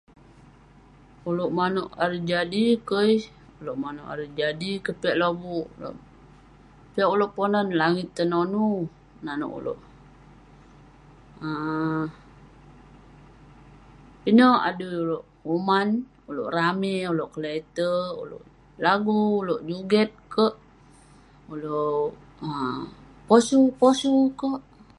Ulouk 1.29 1.51
manouk 1.57 1.89
ari 2.03 2.19
jadi 2.31 2.65
kei..ulouk 2.89 3.77
manouk 3.83 4.07
Hari 4.09 4.25
Jadi 4.39 4.71
keh 4.83 4.97
piak 5.01 5.17
lobuk..piak 5.21 7.11
ulouk 7.13 7.33
ponan 7.35 7.65
neh 7.67 7.77
Langit 7.81 8.07
Tenonu 8.17 8.67
nanouk 9.25 9.53
ulouk 9.59 9.79
um 11.45 12.03
pinek 14.23 14.61
adui 14.69 14.95
ulouk, 15.03 15.25
kuman, 15.43 15.89
ulouk 16.29 16.51
ramey, 16.57 16.99
ulouk 17.13 17.31
kle'terk, 17.35 18.11
ulouk 18.23 18.43
lagu..ulouk 18.85 19.61
joget 19.67 20.11
kerk..ulouk 20.33 22.07
um 22.45 22.79
posu 23.29 23.59
posu 23.79 24.13
kerk.. 24.39 24.61